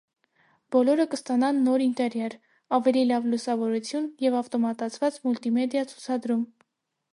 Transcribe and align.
Բոլորը 0.75 1.03
կստանան 1.11 1.59
նոր 1.67 1.83
ինտերիեր, 1.87 2.37
ավելի 2.79 3.05
լավ 3.11 3.29
լուսավորություն 3.35 4.09
և 4.27 4.41
ավտոմատացված 4.43 5.23
մուլտիմեդիա 5.29 5.85
ցուցադրում։ 5.95 6.45